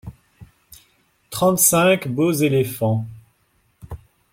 Trente-cinq 1.29 2.07
beaux 2.07 2.31
éléphants. 2.41 3.05